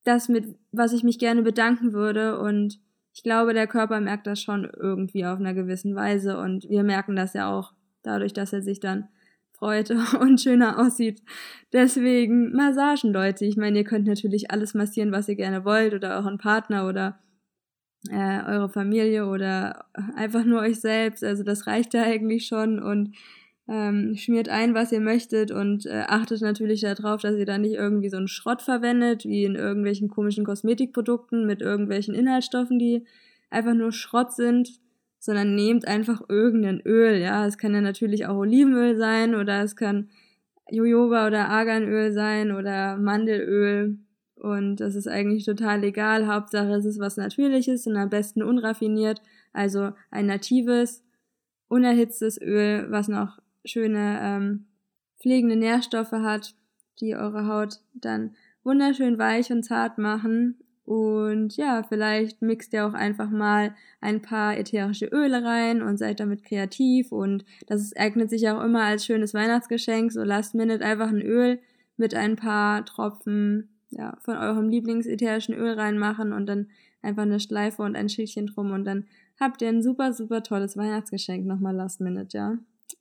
das, 0.04 0.28
mit 0.28 0.56
was 0.72 0.92
ich 0.92 1.04
mich 1.04 1.18
gerne 1.18 1.42
bedanken 1.42 1.92
würde. 1.92 2.40
Und 2.40 2.80
ich 3.14 3.22
glaube, 3.22 3.52
der 3.52 3.66
Körper 3.66 4.00
merkt 4.00 4.26
das 4.26 4.40
schon 4.40 4.64
irgendwie 4.64 5.26
auf 5.26 5.38
einer 5.38 5.54
gewissen 5.54 5.94
Weise. 5.94 6.38
Und 6.38 6.68
wir 6.68 6.82
merken 6.82 7.14
das 7.14 7.34
ja 7.34 7.52
auch 7.52 7.74
dadurch, 8.02 8.32
dass 8.32 8.52
er 8.52 8.62
sich 8.62 8.80
dann 8.80 9.08
freut 9.62 9.90
und 10.20 10.40
schöner 10.40 10.80
aussieht. 10.80 11.22
Deswegen 11.72 12.52
Massagen, 12.52 13.12
Leute. 13.12 13.44
Ich 13.44 13.56
meine, 13.56 13.78
ihr 13.78 13.84
könnt 13.84 14.08
natürlich 14.08 14.50
alles 14.50 14.74
massieren, 14.74 15.12
was 15.12 15.28
ihr 15.28 15.36
gerne 15.36 15.64
wollt 15.64 15.94
oder 15.94 16.16
euren 16.16 16.38
Partner 16.38 16.88
oder 16.88 17.20
äh, 18.10 18.42
eure 18.44 18.68
Familie 18.68 19.26
oder 19.28 19.84
einfach 20.16 20.44
nur 20.44 20.62
euch 20.62 20.80
selbst. 20.80 21.22
Also 21.22 21.44
das 21.44 21.68
reicht 21.68 21.94
ja 21.94 22.02
eigentlich 22.02 22.46
schon 22.46 22.82
und 22.82 23.14
ähm, 23.68 24.16
schmiert 24.16 24.48
ein, 24.48 24.74
was 24.74 24.90
ihr 24.90 25.00
möchtet 25.00 25.52
und 25.52 25.86
äh, 25.86 26.06
achtet 26.08 26.40
natürlich 26.40 26.80
darauf, 26.80 27.22
dass 27.22 27.36
ihr 27.36 27.46
da 27.46 27.56
nicht 27.56 27.74
irgendwie 27.74 28.08
so 28.08 28.16
einen 28.16 28.26
Schrott 28.26 28.62
verwendet, 28.62 29.24
wie 29.24 29.44
in 29.44 29.54
irgendwelchen 29.54 30.08
komischen 30.08 30.44
Kosmetikprodukten 30.44 31.46
mit 31.46 31.62
irgendwelchen 31.62 32.14
Inhaltsstoffen, 32.14 32.80
die 32.80 33.04
einfach 33.48 33.74
nur 33.74 33.92
Schrott 33.92 34.32
sind 34.32 34.81
sondern 35.22 35.54
nehmt 35.54 35.86
einfach 35.86 36.20
irgendein 36.28 36.80
Öl, 36.80 37.20
ja. 37.20 37.46
Es 37.46 37.56
kann 37.56 37.72
ja 37.74 37.80
natürlich 37.80 38.26
auch 38.26 38.38
Olivenöl 38.38 38.96
sein 38.96 39.36
oder 39.36 39.62
es 39.62 39.76
kann 39.76 40.08
Jojoba 40.68 41.28
oder 41.28 41.48
Arganöl 41.48 42.12
sein 42.12 42.50
oder 42.50 42.96
Mandelöl. 42.96 43.98
Und 44.34 44.76
das 44.80 44.96
ist 44.96 45.06
eigentlich 45.06 45.44
total 45.44 45.84
egal. 45.84 46.26
Hauptsache 46.26 46.72
es 46.72 46.84
ist 46.84 46.98
was 46.98 47.16
Natürliches 47.16 47.86
und 47.86 47.96
am 47.96 48.10
besten 48.10 48.42
unraffiniert. 48.42 49.22
Also 49.52 49.92
ein 50.10 50.26
natives, 50.26 51.04
unerhitztes 51.68 52.40
Öl, 52.42 52.90
was 52.90 53.06
noch 53.06 53.38
schöne 53.64 54.18
ähm, 54.20 54.66
pflegende 55.20 55.54
Nährstoffe 55.54 56.10
hat, 56.10 56.56
die 56.98 57.14
eure 57.14 57.46
Haut 57.46 57.78
dann 57.94 58.34
wunderschön 58.64 59.18
weich 59.18 59.52
und 59.52 59.62
zart 59.62 59.98
machen 59.98 60.61
und 60.84 61.56
ja, 61.56 61.84
vielleicht 61.84 62.42
mixt 62.42 62.72
ihr 62.72 62.86
auch 62.86 62.92
einfach 62.92 63.30
mal 63.30 63.74
ein 64.00 64.20
paar 64.20 64.58
ätherische 64.58 65.06
Öle 65.06 65.44
rein 65.44 65.80
und 65.80 65.96
seid 65.96 66.18
damit 66.18 66.42
kreativ. 66.44 67.12
Und 67.12 67.44
das 67.66 67.94
eignet 67.96 68.30
sich 68.30 68.48
auch 68.48 68.62
immer 68.62 68.82
als 68.82 69.06
schönes 69.06 69.32
Weihnachtsgeschenk. 69.32 70.10
So 70.12 70.24
last 70.24 70.54
minute 70.54 70.84
einfach 70.84 71.08
ein 71.08 71.22
Öl 71.22 71.60
mit 71.96 72.14
ein 72.14 72.36
paar 72.36 72.84
Tropfen 72.84 73.68
ja, 73.90 74.16
von 74.20 74.36
eurem 74.36 74.68
Lieblingsätherischen 74.68 75.54
Öl 75.54 75.74
reinmachen 75.74 76.32
und 76.32 76.46
dann 76.46 76.68
einfach 77.00 77.22
eine 77.22 77.40
Schleife 77.40 77.82
und 77.82 77.94
ein 77.94 78.08
Schildchen 78.08 78.46
drum 78.46 78.72
und 78.72 78.84
dann 78.84 79.06
habt 79.38 79.60
ihr 79.60 79.68
ein 79.68 79.82
super, 79.82 80.12
super 80.12 80.42
tolles 80.42 80.76
Weihnachtsgeschenk 80.76 81.46
nochmal 81.46 81.74
last 81.74 82.00
minute, 82.00 82.36
ja? 82.36 82.58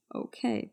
Okay. 0.09 0.71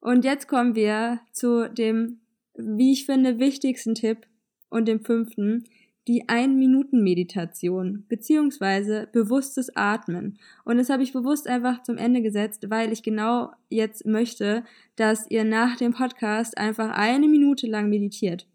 Und 0.00 0.24
jetzt 0.24 0.48
kommen 0.48 0.74
wir 0.74 1.20
zu 1.32 1.68
dem, 1.70 2.20
wie 2.54 2.92
ich 2.92 3.06
finde, 3.06 3.38
wichtigsten 3.38 3.94
Tipp 3.94 4.26
und 4.70 4.86
dem 4.86 5.00
fünften, 5.00 5.64
die 6.06 6.28
Ein-Minuten-Meditation 6.28 8.04
beziehungsweise 8.08 9.08
bewusstes 9.12 9.74
Atmen. 9.74 10.38
Und 10.64 10.76
das 10.76 10.90
habe 10.90 11.02
ich 11.02 11.12
bewusst 11.12 11.48
einfach 11.48 11.82
zum 11.82 11.96
Ende 11.96 12.20
gesetzt, 12.20 12.68
weil 12.68 12.92
ich 12.92 13.02
genau 13.02 13.52
jetzt 13.70 14.04
möchte, 14.04 14.64
dass 14.96 15.30
ihr 15.30 15.44
nach 15.44 15.76
dem 15.76 15.92
Podcast 15.92 16.58
einfach 16.58 16.90
eine 16.90 17.28
Minute 17.28 17.66
lang 17.66 17.88
meditiert. 17.88 18.46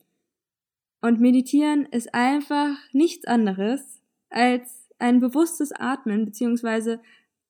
Und 1.01 1.19
meditieren 1.19 1.85
ist 1.85 2.13
einfach 2.13 2.75
nichts 2.91 3.25
anderes 3.25 4.01
als 4.29 4.87
ein 4.99 5.19
bewusstes 5.19 5.71
Atmen 5.71 6.25
beziehungsweise 6.25 6.99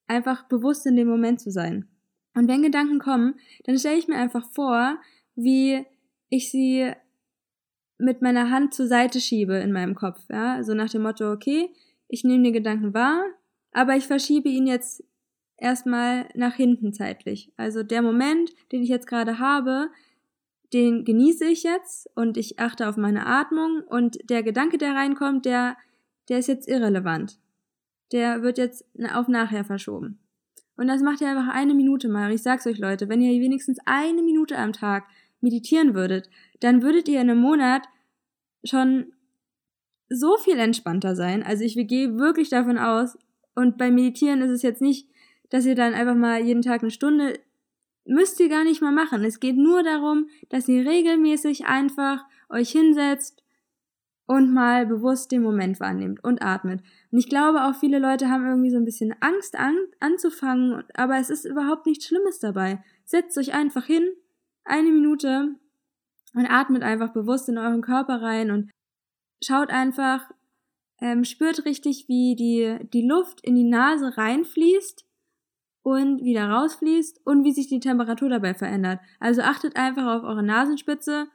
einfach 0.08 0.44
bewusst 0.48 0.86
in 0.86 0.96
dem 0.96 1.08
Moment 1.08 1.42
zu 1.42 1.52
sein. 1.52 1.88
Und 2.36 2.48
wenn 2.48 2.62
Gedanken 2.62 3.00
kommen, 3.00 3.36
dann 3.64 3.78
stelle 3.78 3.98
ich 3.98 4.08
mir 4.08 4.18
einfach 4.18 4.46
vor, 4.52 4.98
wie 5.36 5.86
ich 6.30 6.52
sie 6.52 6.94
mit 8.00 8.22
meiner 8.22 8.50
Hand 8.50 8.74
zur 8.74 8.88
Seite 8.88 9.20
schiebe 9.20 9.58
in 9.58 9.72
meinem 9.72 9.94
Kopf, 9.94 10.24
ja, 10.30 10.64
so 10.64 10.74
nach 10.74 10.90
dem 10.90 11.04
Motto, 11.04 11.32
okay, 11.32 11.70
ich 12.08 12.24
nehme 12.24 12.44
den 12.44 12.54
Gedanken 12.54 12.94
wahr, 12.94 13.24
aber 13.72 13.96
ich 13.96 14.08
verschiebe 14.08 14.50
ihn 14.50 14.66
jetzt 14.66 15.04
erstmal 15.58 16.28
nach 16.34 16.56
hinten 16.56 16.94
zeitlich. 16.94 17.52
Also 17.58 17.84
der 17.84 18.02
Moment, 18.02 18.52
den 18.72 18.82
ich 18.82 18.90
jetzt 18.90 19.08
gerade 19.08 19.38
habe, 19.40 19.90
den 20.74 21.04
genieße 21.04 21.46
ich 21.46 21.64
jetzt 21.64 22.10
und 22.16 22.38
ich 22.38 22.60
achte 22.60 22.88
auf 22.88 22.96
meine 22.96 23.26
Atmung 23.26 23.82
und 23.88 24.18
der 24.30 24.44
Gedanke, 24.44 24.78
der 24.78 24.96
reinkommt, 24.96 25.46
der, 25.46 25.76
der 26.30 26.40
ist 26.40 26.48
jetzt 26.48 26.68
irrelevant. 26.68 27.38
Der 28.12 28.42
wird 28.42 28.58
jetzt 28.58 28.86
auf 29.14 29.28
nachher 29.28 29.66
verschoben. 29.66 30.20
Und 30.78 30.88
das 30.88 31.02
macht 31.02 31.22
ihr 31.22 31.30
einfach 31.30 31.54
eine 31.54 31.74
Minute 31.74 32.08
mal. 32.08 32.30
Und 32.30 32.36
ich 32.36 32.44
sag's 32.44 32.66
euch 32.66 32.78
Leute, 32.78 33.10
wenn 33.10 33.22
ihr 33.22 33.42
wenigstens 33.42 33.80
eine 33.86 34.24
Minute 34.24 34.58
am 34.58 34.72
Tag 34.72 35.04
meditieren 35.42 35.94
würdet, 35.94 36.30
dann 36.60 36.82
würdet 36.82 37.08
ihr 37.08 37.22
in 37.22 37.30
einem 37.30 37.40
Monat 37.40 37.88
schon 38.64 39.14
so 40.10 40.38
viel 40.38 40.58
entspannter 40.58 41.16
sein. 41.16 41.44
Also 41.44 41.64
ich 41.64 41.76
gehe 41.88 42.18
wirklich 42.18 42.50
davon 42.50 42.78
aus, 42.78 43.18
und 43.60 43.78
beim 43.78 43.96
Meditieren 43.96 44.42
ist 44.42 44.52
es 44.52 44.62
jetzt 44.62 44.82
nicht, 44.82 45.10
dass 45.50 45.66
ihr 45.66 45.76
dann 45.76 45.94
einfach 45.94 46.16
mal 46.16 46.42
jeden 46.42 46.62
Tag 46.62 46.82
eine 46.82 46.92
Stunde, 46.92 47.40
müsst 48.06 48.40
ihr 48.40 48.48
gar 48.48 48.64
nicht 48.64 48.82
mal 48.82 48.94
machen. 48.94 49.26
Es 49.26 49.42
geht 49.42 49.58
nur 49.58 49.84
darum, 49.84 50.28
dass 50.48 50.70
ihr 50.70 50.90
regelmäßig 50.90 51.66
einfach 51.66 52.24
euch 52.50 52.72
hinsetzt 52.72 53.44
und 54.26 54.54
mal 54.54 54.86
bewusst 54.86 55.34
den 55.34 55.42
Moment 55.42 55.82
wahrnehmt 55.82 56.24
und 56.24 56.42
atmet. 56.42 56.82
Und 57.12 57.18
ich 57.18 57.28
glaube 57.28 57.66
auch 57.66 57.76
viele 57.76 58.00
Leute 58.00 58.30
haben 58.30 58.48
irgendwie 58.48 58.70
so 58.70 58.78
ein 58.78 58.86
bisschen 58.86 59.14
Angst 59.20 59.58
an, 59.58 59.76
anzufangen, 60.00 60.84
aber 60.94 61.18
es 61.18 61.30
ist 61.30 61.44
überhaupt 61.44 61.86
nichts 61.86 62.06
Schlimmes 62.06 62.40
dabei. 62.40 62.82
Setzt 63.04 63.38
euch 63.38 63.54
einfach 63.54 63.86
hin, 63.86 64.08
eine 64.66 64.92
Minute 64.92 65.56
und 66.34 66.46
atmet 66.46 66.84
einfach 66.84 67.10
bewusst 67.10 67.50
in 67.50 67.58
euren 67.58 67.82
Körper 67.82 68.22
rein 68.22 68.52
und 68.52 68.72
schaut 69.44 69.70
einfach, 69.70 70.30
ähm, 71.02 71.24
spürt 71.24 71.66
richtig, 71.66 72.08
wie 72.08 72.36
die, 72.36 72.78
die 72.92 73.08
Luft 73.08 73.42
in 73.42 73.56
die 73.56 73.64
Nase 73.64 74.18
reinfließt 74.18 75.06
und 75.82 76.24
wieder 76.24 76.50
rausfließt 76.50 77.26
und 77.26 77.44
wie 77.44 77.54
sich 77.54 77.68
die 77.68 77.80
Temperatur 77.80 78.30
dabei 78.30 78.54
verändert. 78.54 79.00
Also 79.20 79.42
achtet 79.42 79.76
einfach 79.76 80.06
auf 80.06 80.24
eure 80.24 80.44
Nasenspitze 80.44 81.28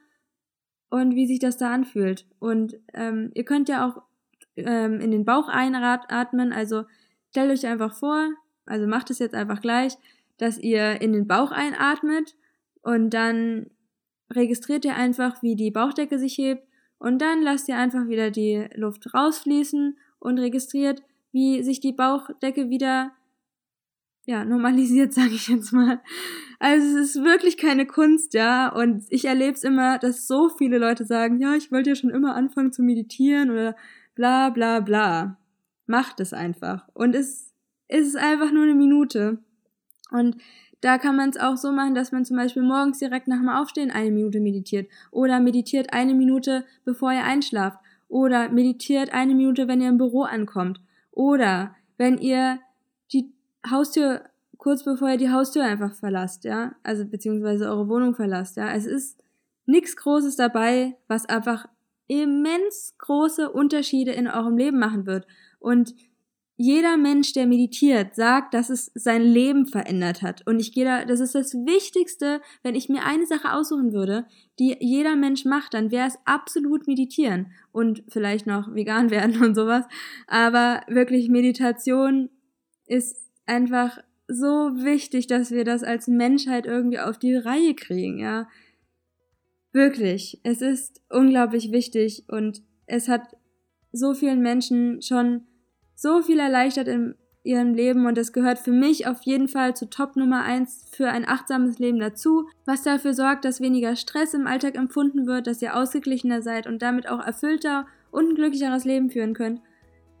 und 0.89 1.15
wie 1.15 1.27
sich 1.27 1.39
das 1.39 1.57
da 1.57 1.73
anfühlt. 1.73 2.27
Und 2.39 2.75
ähm, 2.93 3.31
ihr 3.33 3.43
könnt 3.43 3.69
ja 3.69 3.87
auch 3.87 4.03
ähm, 4.55 4.99
in 4.99 5.11
den 5.11 5.25
Bauch 5.25 5.47
einatmen. 5.47 6.53
Also 6.53 6.85
stellt 7.31 7.51
euch 7.51 7.65
einfach 7.65 7.95
vor, 7.95 8.29
also 8.65 8.87
macht 8.87 9.09
es 9.09 9.19
jetzt 9.19 9.35
einfach 9.35 9.61
gleich, 9.61 9.97
dass 10.37 10.57
ihr 10.57 11.01
in 11.01 11.13
den 11.13 11.27
Bauch 11.27 11.51
einatmet 11.51 12.35
und 12.85 13.09
dann 13.09 13.71
registriert 14.31 14.85
ihr 14.85 14.95
einfach, 14.95 15.41
wie 15.41 15.55
die 15.55 15.71
Bauchdecke 15.71 16.19
sich 16.19 16.37
hebt 16.37 16.67
und 16.99 17.19
dann 17.19 17.41
lasst 17.41 17.67
ihr 17.67 17.77
einfach 17.77 18.07
wieder 18.07 18.29
die 18.29 18.67
Luft 18.75 19.11
rausfließen 19.11 19.97
und 20.19 20.37
registriert, 20.37 21.01
wie 21.31 21.63
sich 21.63 21.79
die 21.79 21.93
Bauchdecke 21.93 22.69
wieder 22.69 23.11
ja, 24.27 24.45
normalisiert, 24.45 25.13
sage 25.15 25.33
ich 25.33 25.47
jetzt 25.47 25.73
mal. 25.73 25.99
Also 26.59 26.99
es 26.99 27.15
ist 27.15 27.23
wirklich 27.23 27.57
keine 27.57 27.87
Kunst, 27.87 28.35
ja. 28.35 28.71
Und 28.71 29.03
ich 29.09 29.25
erlebe 29.25 29.53
es 29.53 29.63
immer, 29.63 29.97
dass 29.97 30.27
so 30.27 30.49
viele 30.49 30.77
Leute 30.77 31.05
sagen, 31.05 31.39
ja, 31.39 31.55
ich 31.55 31.71
wollte 31.71 31.89
ja 31.89 31.95
schon 31.95 32.11
immer 32.11 32.35
anfangen 32.35 32.71
zu 32.71 32.83
meditieren 32.83 33.49
oder 33.49 33.75
bla 34.13 34.51
bla 34.51 34.79
bla. 34.79 35.39
Macht 35.87 36.19
es 36.19 36.33
einfach. 36.33 36.87
Und 36.93 37.15
es, 37.15 37.51
es 37.87 38.07
ist 38.07 38.17
einfach 38.17 38.51
nur 38.51 38.63
eine 38.63 38.75
Minute. 38.75 39.39
Und 40.11 40.37
da 40.85 40.99
kann 40.99 41.15
man 41.15 41.31
es 41.31 41.37
auch 41.37 41.57
so 41.57 41.71
machen, 41.71 41.95
dass 41.95 42.11
man 42.11 42.25
zum 42.25 42.37
Beispiel 42.37 42.61
morgens 42.61 42.99
direkt 42.99 43.27
nach 43.27 43.39
dem 43.39 43.49
Aufstehen 43.49 43.89
eine 43.89 44.11
Minute 44.11 44.39
meditiert 44.39 44.87
oder 45.09 45.39
meditiert 45.39 45.93
eine 45.93 46.13
Minute, 46.13 46.63
bevor 46.83 47.11
ihr 47.11 47.23
einschlaft 47.23 47.79
oder 48.07 48.49
meditiert 48.49 49.11
eine 49.11 49.33
Minute, 49.33 49.67
wenn 49.67 49.81
ihr 49.81 49.89
im 49.89 49.97
Büro 49.97 50.21
ankommt 50.21 50.79
oder 51.09 51.73
wenn 51.97 52.19
ihr 52.19 52.59
die 53.11 53.33
Haustür 53.67 54.25
kurz 54.59 54.83
bevor 54.83 55.09
ihr 55.09 55.17
die 55.17 55.31
Haustür 55.31 55.63
einfach 55.63 55.95
verlasst, 55.95 56.43
ja, 56.43 56.75
also 56.83 57.03
beziehungsweise 57.03 57.67
eure 57.67 57.89
Wohnung 57.89 58.13
verlasst, 58.13 58.55
ja. 58.55 58.71
Es 58.71 58.85
ist 58.85 59.23
nichts 59.65 59.95
Großes 59.95 60.35
dabei, 60.35 60.95
was 61.07 61.25
einfach 61.25 61.67
immens 62.05 62.93
große 62.99 63.51
Unterschiede 63.51 64.11
in 64.11 64.27
eurem 64.27 64.55
Leben 64.55 64.77
machen 64.77 65.07
wird 65.07 65.25
und 65.57 65.95
jeder 66.57 66.95
Mensch, 66.95 67.33
der 67.33 67.47
meditiert, 67.47 68.15
sagt, 68.15 68.53
dass 68.53 68.69
es 68.69 68.89
sein 68.95 69.21
Leben 69.21 69.65
verändert 69.65 70.21
hat. 70.21 70.47
Und 70.47 70.59
ich 70.59 70.71
gehe 70.71 70.85
da, 70.85 71.03
das 71.03 71.19
ist 71.19 71.35
das 71.35 71.53
Wichtigste, 71.53 72.41
wenn 72.63 72.75
ich 72.75 72.87
mir 72.87 73.03
eine 73.03 73.25
Sache 73.25 73.53
aussuchen 73.53 73.91
würde, 73.91 74.25
die 74.57 74.77
jeder 74.79 75.17
Mensch 75.17 75.43
macht, 75.43 75.73
dann 75.73 75.91
wäre 75.91 76.07
es 76.07 76.17
absolut 76.23 76.87
meditieren 76.87 77.51
und 77.73 78.03
vielleicht 78.07 78.47
noch 78.47 78.73
vegan 78.73 79.09
werden 79.11 79.43
und 79.43 79.55
sowas. 79.55 79.85
Aber 80.27 80.81
wirklich 80.87 81.29
Meditation 81.29 82.29
ist 82.85 83.17
einfach 83.45 83.99
so 84.27 84.47
wichtig, 84.47 85.27
dass 85.27 85.51
wir 85.51 85.65
das 85.65 85.83
als 85.83 86.07
Menschheit 86.07 86.65
irgendwie 86.65 86.99
auf 86.99 87.19
die 87.19 87.35
Reihe 87.35 87.75
kriegen, 87.75 88.19
ja. 88.19 88.47
Wirklich. 89.73 90.39
Es 90.43 90.61
ist 90.61 91.01
unglaublich 91.09 91.73
wichtig 91.73 92.23
und 92.29 92.63
es 92.85 93.09
hat 93.09 93.35
so 93.91 94.13
vielen 94.13 94.41
Menschen 94.41 95.01
schon 95.01 95.41
so 95.95 96.21
viel 96.21 96.39
erleichtert 96.39 96.87
in 96.87 97.15
ihrem 97.43 97.73
Leben 97.73 98.05
und 98.05 98.17
es 98.17 98.33
gehört 98.33 98.57
für 98.57 98.71
mich 98.71 99.07
auf 99.07 99.21
jeden 99.21 99.47
Fall 99.47 99.75
zu 99.75 99.89
Top 99.89 100.15
Nummer 100.15 100.43
eins 100.43 100.87
für 100.91 101.09
ein 101.09 101.27
achtsames 101.27 101.77
Leben 101.77 101.99
dazu, 101.99 102.49
was 102.65 102.81
dafür 102.81 103.13
sorgt, 103.13 103.45
dass 103.45 103.61
weniger 103.61 103.95
Stress 103.95 104.33
im 104.33 104.47
Alltag 104.47 104.75
empfunden 104.75 105.27
wird, 105.27 105.47
dass 105.47 105.61
ihr 105.61 105.75
ausgeglichener 105.75 106.41
seid 106.41 106.65
und 106.65 106.81
damit 106.81 107.07
auch 107.07 107.23
erfüllter 107.23 107.85
und 108.11 108.29
ein 108.29 108.35
glücklicheres 108.35 108.83
Leben 108.83 109.09
führen 109.09 109.33
könnt. 109.33 109.61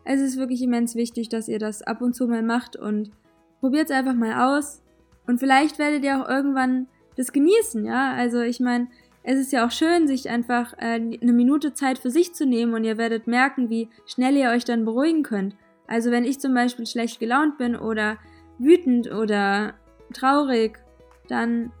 Es 0.03 0.21
ist 0.21 0.37
wirklich 0.37 0.61
immens 0.61 0.95
wichtig, 0.95 1.29
dass 1.29 1.47
ihr 1.47 1.57
das 1.57 1.81
ab 1.81 2.01
und 2.01 2.15
zu 2.15 2.27
mal 2.27 2.43
macht 2.43 2.75
und 2.75 3.09
probiert 3.59 3.89
es 3.89 3.95
einfach 3.95 4.13
mal 4.13 4.55
aus 4.55 4.83
und 5.25 5.39
vielleicht 5.39 5.79
werdet 5.79 6.03
ihr 6.03 6.21
auch 6.21 6.29
irgendwann 6.29 6.87
das 7.17 7.31
genießen, 7.31 7.85
ja? 7.85 8.13
Also 8.13 8.41
ich 8.41 8.59
meine, 8.59 8.87
es 9.23 9.39
ist 9.39 9.51
ja 9.51 9.65
auch 9.65 9.71
schön, 9.71 10.07
sich 10.07 10.29
einfach 10.29 10.73
äh, 10.77 10.99
eine 10.99 11.33
Minute 11.33 11.73
Zeit 11.73 11.97
für 11.97 12.11
sich 12.11 12.35
zu 12.35 12.45
nehmen 12.45 12.75
und 12.75 12.83
ihr 12.83 12.99
werdet 12.99 13.25
merken, 13.25 13.71
wie 13.71 13.89
schnell 14.05 14.35
ihr 14.35 14.51
euch 14.51 14.65
dann 14.65 14.85
beruhigen 14.85 15.23
könnt. 15.23 15.55
Also 15.87 16.11
wenn 16.11 16.23
ich 16.23 16.39
zum 16.39 16.53
Beispiel 16.53 16.85
schlecht 16.85 17.19
gelaunt 17.19 17.57
bin 17.57 17.75
oder 17.75 18.17
wütend 18.57 19.11
oder 19.11 19.73
traurig, 20.13 20.79
dann 21.27 21.71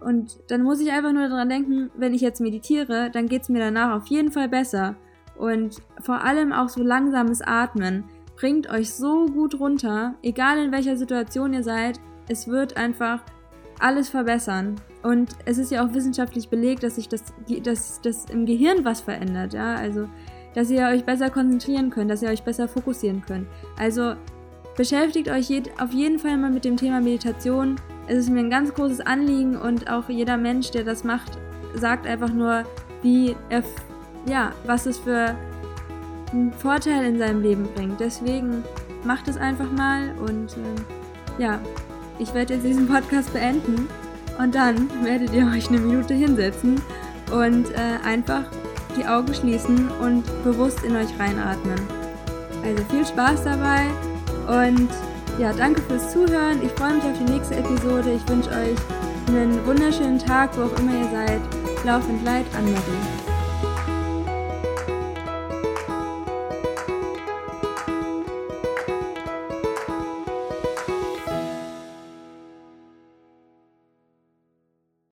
und 0.00 0.38
dann 0.48 0.62
muss 0.62 0.80
ich 0.80 0.90
einfach 0.90 1.12
nur 1.12 1.28
daran 1.28 1.50
denken, 1.50 1.90
wenn 1.94 2.14
ich 2.14 2.22
jetzt 2.22 2.40
meditiere, 2.40 3.10
dann 3.10 3.26
geht 3.26 3.42
es 3.42 3.48
mir 3.50 3.58
danach 3.58 3.94
auf 3.96 4.06
jeden 4.06 4.32
Fall 4.32 4.48
besser. 4.48 4.96
Und 5.36 5.76
vor 6.00 6.24
allem 6.24 6.52
auch 6.52 6.68
so 6.68 6.82
langsames 6.82 7.42
Atmen 7.42 8.04
bringt 8.36 8.70
euch 8.70 8.94
so 8.94 9.26
gut 9.26 9.60
runter, 9.60 10.14
egal 10.22 10.58
in 10.58 10.72
welcher 10.72 10.96
Situation 10.96 11.52
ihr 11.52 11.62
seid. 11.62 12.00
Es 12.28 12.48
wird 12.48 12.78
einfach 12.78 13.22
alles 13.78 14.08
verbessern. 14.08 14.76
Und 15.02 15.30
es 15.44 15.58
ist 15.58 15.70
ja 15.70 15.84
auch 15.84 15.92
wissenschaftlich 15.94 16.48
belegt, 16.48 16.82
dass 16.82 16.96
sich 16.96 17.08
das, 17.08 17.24
dass 17.62 18.00
das 18.00 18.24
im 18.26 18.46
Gehirn 18.46 18.84
was 18.84 19.00
verändert. 19.00 19.52
Ja, 19.52 19.74
also 19.74 20.08
dass 20.54 20.70
ihr 20.70 20.82
euch 20.86 21.04
besser 21.04 21.30
konzentrieren 21.30 21.90
könnt, 21.90 22.10
dass 22.10 22.22
ihr 22.22 22.28
euch 22.28 22.42
besser 22.42 22.68
fokussieren 22.68 23.22
könnt. 23.26 23.46
Also 23.78 24.14
beschäftigt 24.76 25.28
euch 25.28 25.50
auf 25.80 25.92
jeden 25.92 26.18
Fall 26.18 26.36
mal 26.36 26.50
mit 26.50 26.64
dem 26.64 26.76
Thema 26.76 27.00
Meditation. 27.00 27.76
Es 28.06 28.18
ist 28.18 28.30
mir 28.30 28.40
ein 28.40 28.50
ganz 28.50 28.74
großes 28.74 29.00
Anliegen 29.00 29.56
und 29.56 29.90
auch 29.90 30.08
jeder 30.08 30.36
Mensch, 30.36 30.70
der 30.70 30.84
das 30.84 31.04
macht, 31.04 31.38
sagt 31.74 32.06
einfach 32.06 32.32
nur, 32.32 32.64
wie 33.02 33.36
er, 33.48 33.62
ja, 34.26 34.52
was 34.66 34.86
es 34.86 34.98
für 34.98 35.34
einen 36.32 36.52
Vorteil 36.52 37.04
in 37.04 37.18
seinem 37.18 37.42
Leben 37.42 37.68
bringt. 37.74 38.00
Deswegen 38.00 38.64
macht 39.04 39.28
es 39.28 39.36
einfach 39.36 39.70
mal 39.70 40.14
und 40.18 40.52
äh, 40.52 41.42
ja, 41.42 41.60
ich 42.18 42.34
werde 42.34 42.54
jetzt 42.54 42.66
diesen 42.66 42.86
Podcast 42.86 43.32
beenden 43.32 43.88
und 44.38 44.54
dann 44.54 44.88
werdet 45.04 45.32
ihr 45.32 45.46
euch 45.46 45.68
eine 45.68 45.78
Minute 45.78 46.14
hinsetzen 46.14 46.80
und 47.32 47.70
äh, 47.72 48.04
einfach 48.04 48.44
die 48.92 49.06
Augen 49.06 49.34
schließen 49.34 49.88
und 50.00 50.24
bewusst 50.44 50.82
in 50.84 50.96
euch 50.96 51.08
reinatmen. 51.18 51.80
Also 52.62 52.84
viel 52.90 53.06
Spaß 53.06 53.44
dabei 53.44 53.86
und 54.46 54.88
ja, 55.38 55.52
danke 55.52 55.80
fürs 55.82 56.12
Zuhören. 56.12 56.62
Ich 56.62 56.72
freue 56.72 56.94
mich 56.94 57.04
auf 57.04 57.18
die 57.18 57.32
nächste 57.32 57.56
Episode. 57.56 58.12
Ich 58.12 58.28
wünsche 58.28 58.50
euch 58.50 58.76
einen 59.28 59.64
wunderschönen 59.66 60.18
Tag, 60.18 60.50
wo 60.56 60.62
auch 60.62 60.78
immer 60.78 60.92
ihr 60.92 61.10
seid. 61.10 61.40
Laufend 61.84 62.24
Leid, 62.24 62.44
Anne-Marie. 62.56 63.19